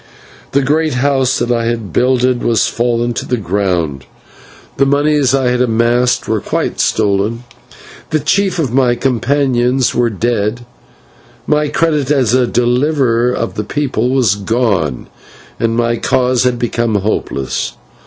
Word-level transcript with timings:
The 0.53 0.63
great 0.63 0.95
house 0.95 1.37
that 1.37 1.51
I 1.51 1.65
had 1.65 1.93
builded 1.93 2.41
was 2.41 2.67
fallen 2.67 3.13
to 3.13 3.25
the 3.27 3.37
ground, 3.37 4.05
the 4.77 4.85
moneys 4.87 5.35
I 5.35 5.49
had 5.49 5.61
amassed 5.61 6.27
were 6.27 6.41
stolen, 6.77 7.43
the 8.09 8.19
chief 8.19 8.57
of 8.57 8.73
my 8.73 8.95
companions 8.95 9.93
were 9.93 10.09
dead, 10.09 10.65
my 11.45 11.67
credit 11.67 12.09
as 12.09 12.33
a 12.33 12.47
deliverer 12.47 13.31
of 13.31 13.53
the 13.53 13.63
people 13.63 14.09
was 14.09 14.33
gone, 14.33 15.05
and 15.59 15.75
my 15.75 15.97
cause 15.97 16.45
had 16.45 16.57
become 16.57 16.95
hopeless. 16.95 17.73